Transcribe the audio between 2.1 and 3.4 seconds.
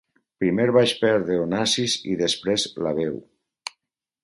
i després, la veu.